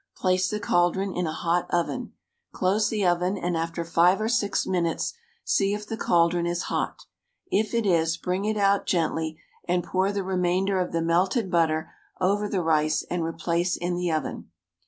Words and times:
Place 0.17 0.49
the 0.49 0.59
caldron 0.59 1.13
in 1.13 1.27
a 1.27 1.31
hot 1.31 1.67
oven. 1.69 2.13
Close 2.51 2.89
the 2.89 3.05
oven 3.05 3.37
and 3.37 3.55
after 3.55 3.85
five 3.85 4.19
or 4.19 4.29
six 4.29 4.65
minutes 4.65 5.13
see 5.43 5.75
if 5.75 5.85
the 5.85 5.95
caldron 5.95 6.47
is 6.47 6.63
hot; 6.73 7.05
if 7.51 7.75
it 7.75 7.85
is, 7.85 8.17
bring 8.17 8.45
it 8.45 8.57
out 8.57 8.87
gently 8.87 9.39
and 9.67 9.83
pour 9.83 10.11
the 10.11 10.23
remainder 10.23 10.79
of 10.79 10.91
the 10.91 11.03
melted 11.03 11.51
butter 11.51 11.91
over 12.19 12.49
the 12.49 12.63
rice 12.63 13.05
and 13.11 13.23
replace 13.23 13.77
in 13.77 13.93
the 13.95 14.11
oven. 14.11 14.49